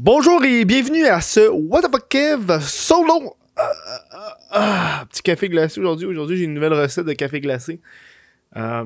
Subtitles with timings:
[0.00, 3.36] Bonjour et bienvenue à ce What the fuck Kev solo.
[3.58, 6.06] Euh, euh, euh, petit café glacé aujourd'hui.
[6.06, 7.80] Aujourd'hui, j'ai une nouvelle recette de café glacé.
[8.54, 8.84] Je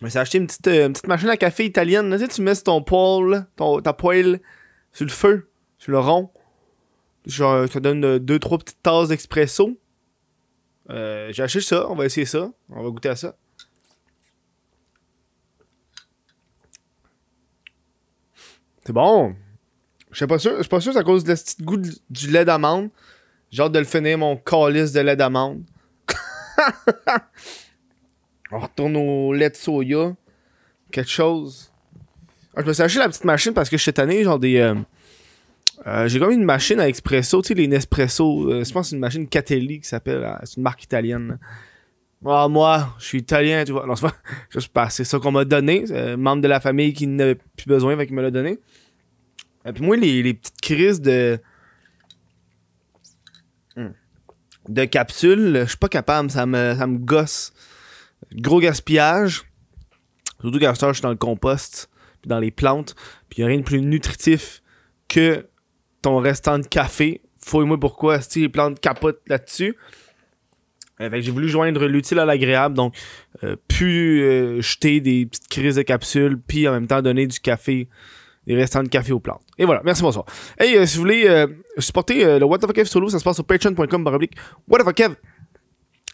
[0.00, 2.10] me acheté une petite, machine à café italienne.
[2.10, 4.40] Tu, sais, tu mets ton poêle, ton, ta poêle
[4.92, 6.30] sur le feu, sur le rond.
[7.24, 9.78] Genre, ça donne 2-3 petites tasses d'expresso.
[10.88, 11.88] J'ai acheté ça.
[11.88, 12.50] On va essayer ça.
[12.70, 13.36] On va goûter à ça.
[18.84, 19.36] C'est bon.
[20.10, 20.52] Je suis pas sûr.
[20.56, 22.90] Je suis pas sûr c'est à cause de petit goût du lait d'amande.
[23.50, 25.62] J'ai hâte de le finir, mon calice de lait d'amande.
[28.50, 30.14] On retourne au lait de soya.
[30.90, 31.70] Quelque chose.
[32.56, 34.56] Ah, je me suis acheté la petite machine parce que suis tanné, genre des.
[34.56, 34.74] euh,
[35.86, 38.50] euh, j'ai comme une machine à expresso, tu sais, les Nespresso.
[38.50, 40.26] euh, je pense que c'est une machine Catelli qui s'appelle.
[40.44, 41.38] c'est une marque italienne.
[42.26, 43.86] Ah, moi, je suis italien, tu vois.
[43.86, 44.08] Non, c'est
[44.90, 45.84] c'est ça qu'on m'a donné.
[46.16, 48.58] membre de la famille qui n'avait plus besoin, fait qu'il me l'a donné.
[49.68, 51.38] Et puis moi, les, les petites crises de.
[53.76, 53.90] Hmm.
[54.68, 57.52] de capsules, je suis pas capable, ça me, ça me gosse.
[58.32, 59.44] Gros gaspillage.
[60.40, 62.94] Surtout temps, je suis dans le compost, puis dans les plantes,
[63.28, 64.62] puis y a rien de plus nutritif
[65.08, 65.46] que
[66.00, 67.22] ton restant de café.
[67.40, 69.76] Fouille-moi pourquoi, si les plantes capotent là-dessus.
[71.00, 72.94] Euh, j'ai voulu joindre l'utile à l'agréable, donc
[73.44, 77.38] euh, plus euh, jeter des petites crises de capsules, puis en même temps donner du
[77.40, 77.88] café,
[78.48, 79.42] des restants de café aux plantes.
[79.58, 80.24] Et voilà, merci, bonsoir.
[80.58, 81.46] Hey, euh, si vous voulez euh,
[81.76, 84.06] supporter euh, le What the fuck Kev solo, ça se passe sur patreon.com
[84.66, 85.14] What the fuck Kev.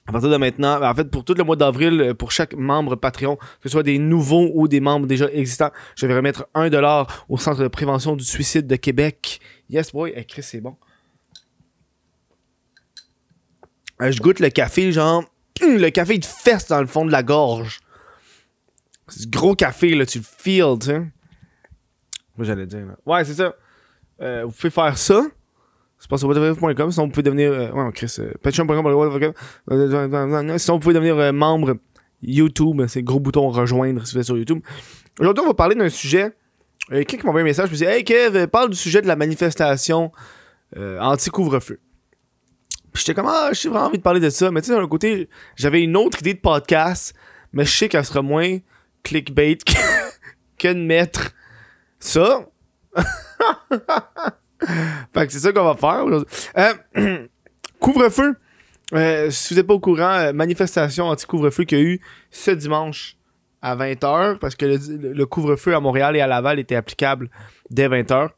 [0.07, 3.37] À partir de maintenant, en fait, pour tout le mois d'avril, pour chaque membre Patreon,
[3.37, 7.39] que ce soit des nouveaux ou des membres déjà existants, je vais remettre 1$ au
[7.39, 9.41] Centre de prévention du suicide de Québec.
[9.71, 10.13] Yes, boy.
[10.15, 10.77] Hey, Chris, c'est bon.
[14.01, 15.25] Je goûte le café, genre,
[15.63, 17.79] hum, le café, il te fesse dans le fond de la gorge.
[19.07, 21.13] C'est du gros café, là, tu le feels, tu.
[22.37, 22.87] Moi, j'allais dire.
[23.07, 23.55] Ouais, c'est ça.
[24.21, 25.23] Euh, vous pouvez faire ça.
[25.99, 26.91] C'est pas sur whatever.com.
[26.91, 27.53] Sinon, vous pouvez devenir.
[27.53, 28.15] Euh, ouais, Chris.
[28.19, 30.59] Euh, Patreon.com.
[30.59, 31.77] Sinon, vous pouvez devenir membre
[32.23, 32.83] YouTube.
[32.89, 34.61] C'est gros bouton rejoindre si vous sur YouTube.
[35.21, 36.33] Aujourd'hui, on va parler d'un sujet.
[36.91, 37.69] Quelqu'un m'a envoyé un message.
[37.69, 40.13] Je me dit Hey Kev, parle du sujet de la manifestation
[40.77, 41.81] anti-couvre-feu.
[42.93, 44.51] Puis j'étais comme, ah, j'ai vraiment envie de parler de ça.
[44.51, 47.15] Mais tu sais, d'un côté, j'avais une autre idée de podcast.
[47.53, 48.59] Mais je sais qu'elle sera moins
[49.03, 49.73] clickbait que,
[50.59, 51.33] que de mettre
[52.05, 52.47] ça?
[55.13, 56.29] fait que c'est ça qu'on va faire aujourd'hui.
[56.57, 57.27] Euh,
[57.81, 58.37] couvre-feu.
[58.93, 62.01] Euh, si vous n'êtes pas au courant, euh, manifestation anti-couvre-feu qu'il y a eu
[62.31, 63.17] ce dimanche
[63.63, 67.31] à 20h, parce que le, couvre-feu à Montréal et à Laval était applicable
[67.71, 68.29] dès 20h.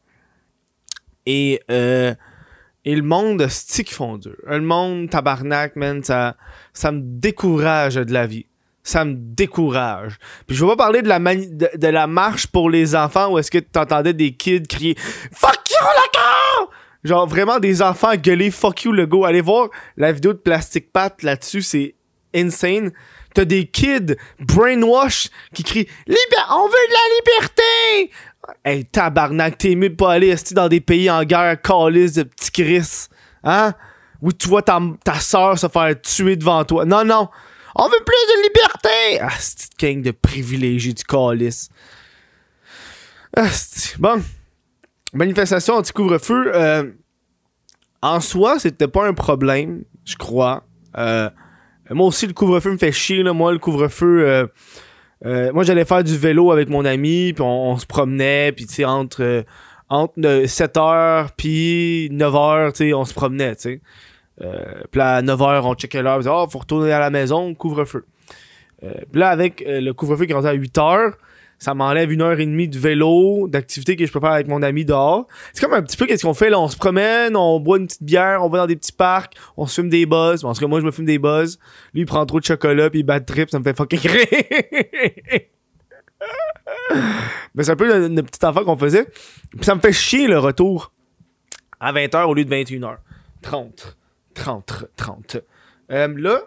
[1.27, 4.37] Et, et le monde, stick font dur.
[4.47, 6.37] Le monde, tabarnak, man, ça,
[6.73, 8.47] ça me décourage de la vie.
[8.87, 10.17] Ça me décourage.
[10.47, 13.51] Puis je vais pas parler de la, de, la marche pour les enfants où est-ce
[13.51, 14.97] que t'entendais des kids crier
[15.33, 16.71] «Fuck you, le gars!»
[17.03, 19.25] Genre vraiment des enfants gueuler «Fuck you, le go».
[19.27, 21.97] Allez voir la vidéo de Plastic Pat là-dessus, c'est
[22.33, 22.93] insane.
[23.35, 28.13] T'as des kids brainwash qui crient «Libé- On veut de la liberté!»
[28.65, 32.53] Hey, tabarnak, t'es mieux de pas aller dans des pays en guerre, calice de petits
[32.53, 33.09] Chris.
[33.43, 33.75] Hein?
[34.23, 36.85] Où tu vois ta, ta soeur se faire tuer devant toi.
[36.85, 37.29] Non, non.
[37.79, 39.21] On veut plus de liberté!
[39.21, 41.69] Ah, c'est gang de privilégiés du calice.
[43.37, 43.49] Ah,
[43.99, 44.23] bon?
[45.13, 46.53] Manifestation anti-couvre-feu.
[46.55, 46.91] euh,
[48.01, 50.65] en soi, c'était pas un problème, je crois.
[50.97, 51.29] Euh,
[51.91, 53.23] moi aussi, le couvre-feu me fait chier.
[53.23, 53.35] Là.
[53.35, 54.49] Moi, le couvre-feu.
[55.27, 58.73] euh, moi, j'allais faire du vélo avec mon ami, puis on, se promenait, puis tu
[58.73, 59.45] sais, entre,
[59.91, 63.81] entre 7h puis 9h, tu sais, on se promenait, tu sais.
[64.43, 67.11] Euh, puis là, à 9h, on checkait l'heure, on disait, oh, faut retourner à la
[67.11, 68.05] maison, couvre-feu.
[68.83, 71.13] Euh, là, avec euh, le couvre-feu qui est à 8h,
[71.59, 74.61] ça m'enlève une heure et demie de vélo, d'activité que je peux faire avec mon
[74.63, 75.27] ami dehors.
[75.55, 77.87] C'est comme un petit peu qu'est-ce qu'on fait là, on se promène, on boit une
[77.87, 80.45] petite bière, on va dans des petits parcs, on se fume des buzz.
[80.45, 81.59] En tout cas, moi, je me fume des buzz.
[81.95, 84.01] Lui, il prend trop de chocolat, puis il bat de trip, ça me fait fucking
[84.01, 84.27] rire.
[87.55, 89.07] Mais c'est un peu le, le petit enfant qu'on faisait.
[89.51, 90.93] Puis ça me fait chier le retour
[91.81, 92.97] à 20h au lieu de 21h.
[94.37, 94.65] 30.
[94.67, 94.87] 30.
[94.97, 95.37] 30.
[95.91, 96.41] Euh, là.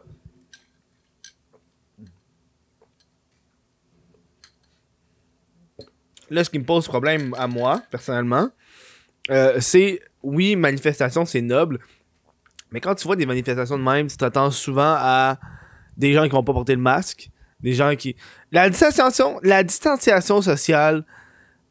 [6.30, 8.50] Là, ce qui me pose problème à moi, personnellement,
[9.32, 11.80] euh, c'est oui, manifestation, c'est noble.
[12.72, 15.40] Mais quand tu vois des manifestations de même, tu t'attends souvent à
[15.98, 17.32] des gens qui vont pas porter le masque,
[17.62, 18.16] des gens qui.
[18.52, 21.04] La distanciation, la distanciation sociale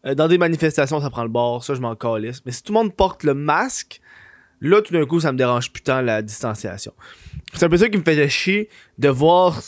[0.04, 2.42] euh, dans des manifestations, ça prend le bord, ça je m'en calisse.
[2.44, 4.00] Mais si tout le monde porte le masque,
[4.60, 6.93] là tout d'un coup ça me dérange putain la distanciation.
[7.55, 8.69] C'est un peu ça qui me faisait chier
[8.99, 9.60] de voir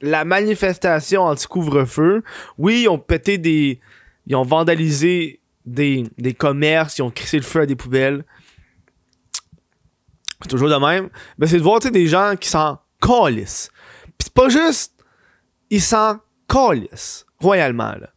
[0.00, 2.22] la manifestation anti-couvre-feu.
[2.58, 3.80] Oui, ils ont pété des.
[4.26, 8.24] Ils ont vandalisé des, des commerces, ils ont crissé le feu à des poubelles.
[10.42, 11.08] C'est toujours de même.
[11.38, 13.70] Ben, c'est de voir des gens qui s'en calissent.
[14.02, 14.94] Puis c'est pas juste,
[15.70, 16.18] ils s'en
[16.48, 17.92] calissent, royalement.
[17.92, 18.11] Là.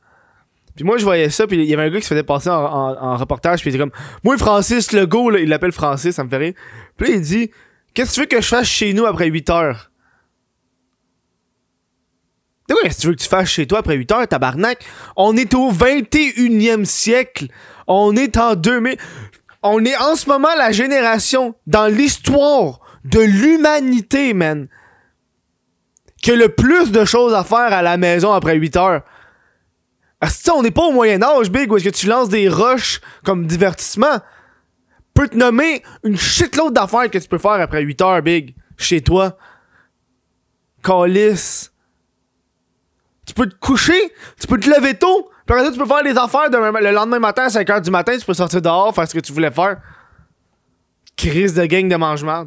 [0.75, 2.50] Puis moi, je voyais ça, puis il y avait un gars qui se faisait passer
[2.50, 3.94] en, en, reportage, puis il était comme,
[4.24, 6.54] moi, Francis Legault, là, il l'appelle Francis, ça me fait rire.
[6.98, 7.51] Puis là, il dit,
[7.94, 9.92] qu'est-ce que tu veux que je fasse chez nous après 8 heures?
[12.68, 14.83] Qu'est-ce que tu veux que tu fasses chez toi après 8 heures, tabarnak?
[15.16, 17.48] On est au 21e siècle.
[17.88, 18.98] On est en 2000.
[19.63, 24.68] On est en ce moment la génération dans l'histoire de l'humanité, man,
[26.22, 29.01] qui a le plus de choses à faire à la maison après 8 heures.
[30.25, 33.45] Ah, on n'est pas au Moyen-Âge, Big, où est-ce que tu lances des roches comme
[33.45, 34.19] divertissement.
[35.13, 39.01] Peut te nommer une shitload d'affaires que tu peux faire après 8 heures, Big, chez
[39.01, 39.38] toi.
[40.83, 41.72] Calice.
[43.27, 46.18] Tu peux te coucher, tu peux te lever tôt, puis après tu peux faire les
[46.18, 49.19] affaires le lendemain matin à 5h du matin, tu peux sortir dehors, faire ce que
[49.19, 49.80] tu voulais faire.
[51.16, 52.45] Crise de gang de mangement.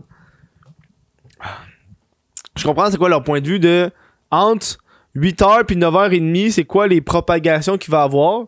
[2.56, 3.90] Je comprends c'est quoi leur point de vue de
[4.30, 4.78] entre
[5.16, 8.46] 8h puis 9h30, c'est quoi les propagations qu'il va avoir?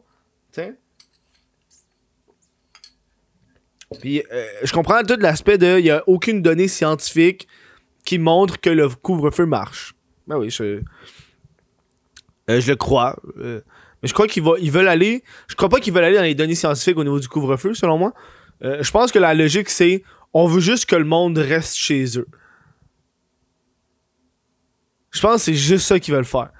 [0.53, 0.75] Tiens.
[3.99, 7.49] Puis euh, je comprends tout l'aspect de il n'y a aucune donnée scientifique
[8.05, 9.95] qui montre que le couvre-feu marche.
[10.27, 13.17] Ben oui, je, euh, je le crois.
[13.39, 13.61] Euh,
[14.03, 15.25] mais je crois qu'ils ils veulent aller.
[15.49, 17.99] Je crois pas qu'ils veulent aller dans les données scientifiques au niveau du couvre-feu, selon
[17.99, 18.15] moi.
[18.63, 20.03] je pense que la logique, c'est
[20.33, 22.29] on veut juste que le monde reste chez eux.
[25.11, 26.51] Je pense que c'est juste ça qu'ils veulent faire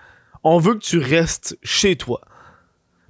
[0.45, 2.21] on veut que tu restes chez toi.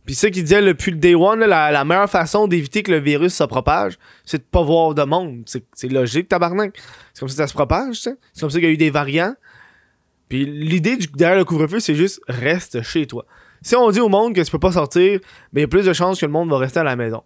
[0.04, 3.34] Puis ça qui disait depuis le day one, la, meilleure façon d'éviter que le virus
[3.34, 5.44] se propage, c'est de pas voir de monde.
[5.46, 6.76] C'est logique, tabarnak.
[7.12, 8.00] C'est comme ça que ça se propage.
[8.00, 9.34] C'est comme ça qu'il y a eu des variants.
[10.28, 13.26] Puis l'idée derrière le couvre-feu, c'est juste reste chez toi.
[13.62, 15.20] Si on dit au monde que tu peux pas sortir,
[15.52, 17.22] ben il y a plus de chances que le monde va rester à la maison.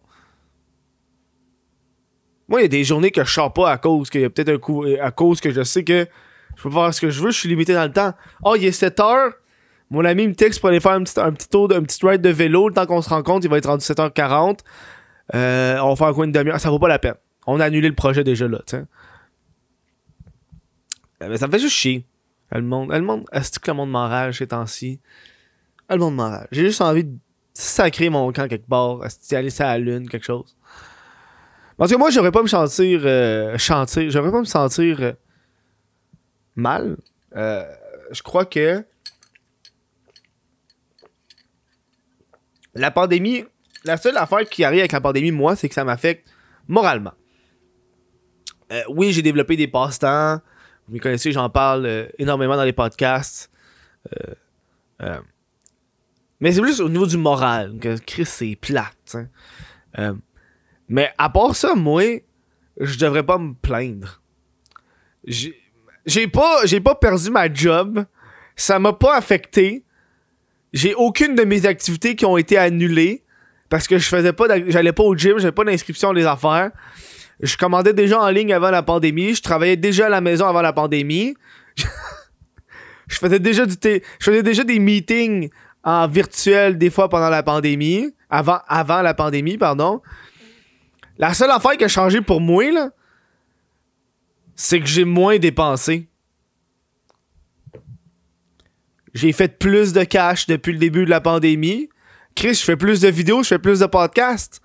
[2.49, 4.31] Moi, il y a des journées que je sors pas à cause qu'il y a
[4.31, 6.07] peut-être un coup à cause que je sais que
[6.57, 8.13] je peux faire ce que je veux, je suis limité dans le temps.
[8.43, 9.33] Oh, il est 7 heures,
[9.91, 12.69] mon ami me texte pour aller faire un petit, tour, un petit ride de vélo.
[12.69, 14.61] Le temps qu'on se rencontre, il va être rendu 7h40.
[15.35, 16.59] Euh, on va faire un coin de demi-heure.
[16.59, 17.15] Ça vaut pas la peine.
[17.47, 18.85] On a annulé le projet déjà là, tu euh,
[21.29, 22.07] Mais ça me fait juste chier.
[22.51, 25.01] Le monde, le monde, est-ce que le monde m'enrage ces temps-ci?
[25.91, 26.49] Le monde m'enrage.
[26.53, 27.17] J'ai juste envie de
[27.53, 29.05] sacrer mon camp quelque part.
[29.05, 30.57] Est-ce aller à la lune, quelque chose?
[31.77, 33.03] Parce que moi, j'aurais pas me sentir.
[33.05, 34.11] Euh, chanter.
[34.11, 35.13] J'aurais pas me sentir euh,
[36.57, 36.97] mal.
[37.35, 38.85] je crois que
[42.75, 43.45] la pandémie,
[43.85, 46.29] la seule affaire qui arrive avec la pandémie, moi, c'est que ça m'affecte
[46.69, 47.13] moralement.
[48.73, 50.41] Euh, oui, j'ai développé des passe-temps.
[50.89, 53.51] Vous me connaissez, j'en parle euh, énormément dans les podcasts.
[55.03, 55.21] Euh,
[56.41, 59.17] mais c'est plus au niveau du moral que Chris, c'est plate.
[60.89, 62.03] mais à part ça, moi,
[62.79, 64.21] je devrais pas me plaindre.
[66.33, 68.05] Pas, j'ai pas perdu ma job.
[68.57, 69.85] Ça m'a pas affecté.
[70.73, 73.25] J'ai aucune de mes activités qui ont été annulées
[73.69, 76.71] parce que je faisais pas j'allais pas au gym, j'avais pas d'inscription les affaires.
[77.41, 80.63] Je commandais déjà en ligne avant la pandémie, je travaillais déjà à la maison avant
[80.63, 81.35] la pandémie.
[83.09, 85.51] je faisais déjà du je faisais déjà des meetings
[85.83, 90.01] en virtuel des fois pendant la pandémie, avant avant la pandémie, pardon.
[91.19, 92.91] La seule affaire qui a changé pour moi là,
[94.57, 96.09] c'est que j'ai moins dépensé.
[99.15, 101.89] J'ai fait plus de cash depuis le début de la pandémie.
[102.35, 104.61] Chris, je fais plus de vidéos, je fais plus de podcasts.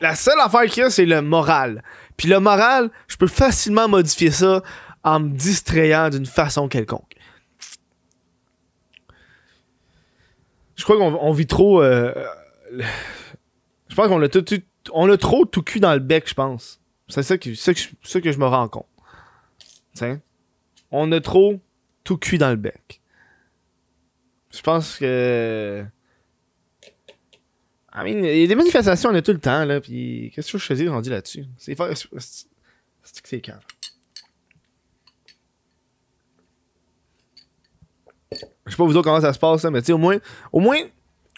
[0.00, 1.82] La seule affaire qu'il y a, c'est le moral.
[2.16, 4.62] Puis le moral, je peux facilement modifier ça
[5.04, 7.14] en me distrayant d'une façon quelconque.
[10.76, 11.82] Je crois qu'on vit trop.
[11.82, 12.12] Euh,
[12.72, 14.44] je pense qu'on a, tout,
[14.92, 16.80] on a trop tout cul dans le bec, je pense.
[17.08, 18.86] C'est ça, que, ça que je me rends compte.
[20.90, 21.60] On a trop
[22.04, 23.00] tout cuit dans le bec.
[24.50, 25.84] Je pense que.
[27.94, 29.80] I mean, il y a des manifestations, on a tout le temps, là.
[29.80, 31.44] Puis, qu'est-ce que je faisais rendu là-dessus?
[31.58, 33.60] C'est que c'est calme.
[38.64, 40.18] Je sais pas vous dire comment ça se passe, là, mais tu au moins,
[40.52, 40.78] au moins,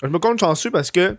[0.02, 1.16] je me compte chanceux parce que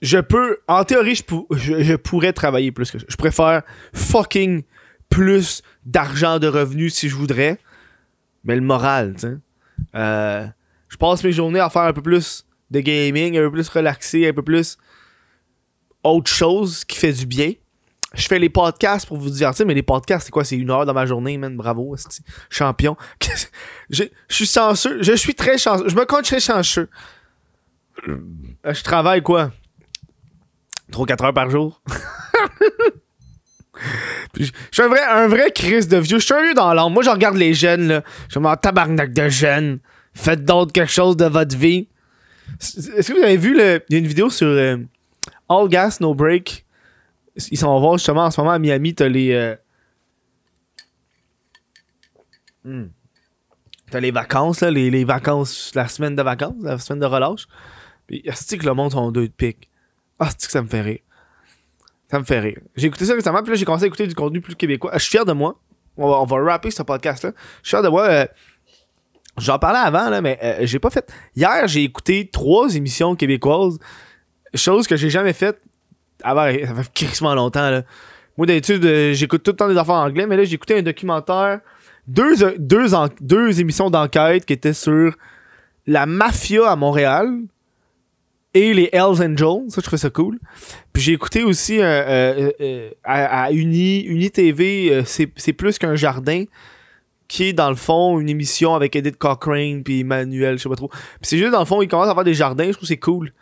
[0.00, 3.04] je peux, en théorie, je, pourrais travailler plus que ça.
[3.08, 3.62] Je préfère
[3.92, 4.62] fucking
[5.08, 7.58] plus d'argent de revenus si je voudrais.
[8.44, 9.36] Mais le moral, tu sais.
[9.94, 10.46] Euh,
[10.88, 14.28] je passe mes journées à faire un peu plus de gaming, un peu plus relaxé,
[14.28, 14.78] un peu plus
[16.04, 17.52] autre chose qui fait du bien.
[18.14, 20.44] je fais les podcasts pour vous divertir, mais les podcasts, c'est quoi?
[20.44, 21.56] C'est une heure dans ma journée, man.
[21.56, 21.96] Bravo,
[22.50, 22.96] champion.
[23.90, 25.02] je, je suis chanceux.
[25.02, 25.88] Je suis très chanceux.
[25.88, 26.88] Je me compte très chanceux.
[28.06, 28.18] Euh,
[28.64, 29.50] Je travaille quoi?
[30.92, 31.82] 3-4 heures par jour.
[34.38, 36.18] Je suis un vrai, un vrai Chris de vieux.
[36.18, 36.92] Je suis un vieux dans l'âme.
[36.92, 38.02] Moi, je regarde les jeunes, là.
[38.28, 39.80] Je suis tabarnak de jeunes.
[40.14, 41.88] Faites d'autres quelque chose de votre vie.
[42.60, 43.82] Est-ce que vous avez vu, le...
[43.88, 44.76] il y a une vidéo sur euh,
[45.48, 46.64] All Gas, No Break?
[47.50, 48.94] Ils s'en vont justement en ce moment à Miami.
[48.94, 49.32] T'as les.
[49.32, 49.54] euh,
[52.64, 52.86] hmm.
[53.90, 57.46] T'as les vacances, là, les, les vacances, la semaine de vacances, la semaine de relâche.
[58.06, 59.70] Puis, est que le monde sont deux de pique?
[60.18, 60.98] Ah, que ça me fait rire.
[62.10, 62.58] Ça me fait rire.
[62.76, 64.90] J'ai écouté ça récemment, puis là, j'ai commencé à écouter du contenu plus québécois.
[64.94, 65.58] Je suis fier de moi.
[65.96, 67.32] On va, on va rapper ce podcast-là.
[67.62, 68.04] Je suis fier de moi.
[68.04, 68.26] euh,
[69.36, 71.12] J'en parlais avant, là, mais euh, j'ai pas fait.
[71.36, 73.78] Hier, j'ai écouté trois émissions québécoises.
[74.54, 75.60] Chose que j'ai jamais faite
[76.24, 76.46] avant.
[76.50, 77.82] Ça fait crissement longtemps, là.
[78.36, 80.82] Moi, d'habitude, euh, j'écoute tout le temps des affaires anglais, mais là, j'ai écouté un
[80.82, 81.60] documentaire.
[82.06, 82.86] Deux, euh, deux,
[83.20, 85.14] deux émissions d'enquête qui étaient sur
[85.86, 87.28] la mafia à Montréal
[88.58, 89.70] et les Hells Angels.
[89.70, 90.38] Ça, je trouvais ça cool.
[90.92, 96.44] Puis j'ai écouté aussi euh, euh, euh, à, Uni, Uni TV, c'est plus qu'un jardin,
[97.28, 100.76] qui est dans le fond une émission avec Edith Cochrane puis Emmanuel, je sais pas
[100.76, 100.88] trop.
[100.88, 102.96] Puis c'est juste dans le fond, ils commencent à faire des jardins, je trouve c'est
[102.96, 103.32] cool.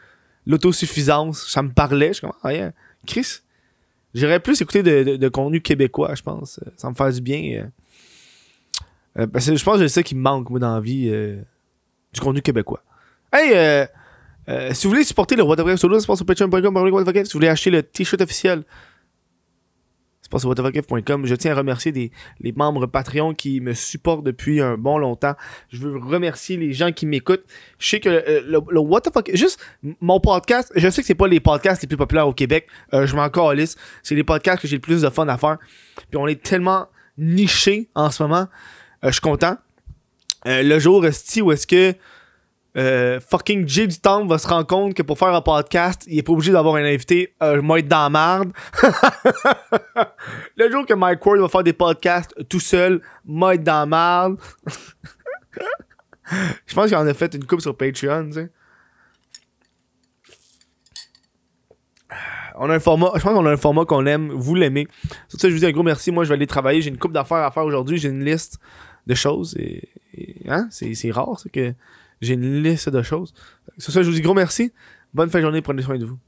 [0.44, 2.73] L'autosuffisance, ça me parlait, je suis comme, ah yeah,
[3.06, 3.40] Chris.
[4.14, 6.58] J'aurais plus écouter de, de- contenu québécois, je pense.
[6.78, 7.70] Ça me fait du bien.
[9.14, 11.11] parce que je pense que c'est ça qui me manque, moi, dans la vie.
[12.14, 12.82] du contenu québécois.
[13.30, 13.87] Hey,
[14.49, 16.91] euh, si vous voulez supporter le What the Fuck Solo, c'est pas sur patreon.com.
[17.25, 18.65] Si vous voulez acheter le t-shirt officiel,
[20.26, 21.25] c'est pas sur whatthefuckf.com.
[21.25, 22.11] Je tiens à remercier des,
[22.41, 25.35] les membres Patreon qui me supportent depuis un bon longtemps.
[25.69, 27.45] Je veux remercier les gens qui m'écoutent.
[27.79, 29.61] Je sais que euh, le, le What the Fuck, juste
[30.00, 32.67] mon podcast, je sais que c'est pas les podcasts les plus populaires au Québec.
[32.93, 33.76] Euh, je m'en calisse.
[34.03, 35.59] C'est les podcasts que j'ai le plus de fun à faire.
[36.11, 38.49] Puis on est tellement niché en ce moment.
[39.05, 39.57] Euh, je suis content.
[40.45, 41.95] Le jour esti où est-ce que
[42.76, 46.18] euh, fucking Jay du Temple va se rendre compte que pour faire un podcast, il
[46.18, 47.35] est pas obligé d'avoir un invité.
[47.42, 48.52] Euh, moi être dans la marde.
[50.56, 53.87] le jour que Mike Ward va faire des podcasts tout seul, moi être dans la
[53.87, 54.37] marde.
[56.66, 58.30] Je pense qu'il en a fait une coupe sur Patreon.
[62.59, 64.88] On a un format, je pense qu'on a un format qu'on aime, vous l'aimez.
[65.28, 66.11] Ça, je vous dis un gros merci.
[66.11, 66.80] Moi, je vais aller travailler.
[66.80, 67.99] J'ai une coupe d'affaires à faire aujourd'hui.
[67.99, 68.59] J'ai une liste
[69.06, 69.54] de choses.
[69.59, 69.88] Et,
[70.49, 70.66] hein?
[70.71, 71.75] c'est, c'est rare, ça, que
[72.20, 73.35] j'ai une liste de choses.
[73.78, 74.73] Sur ça, je vous dis gros merci.
[75.14, 75.62] Bonne fin de journée.
[75.62, 76.18] Prenez soin de vous.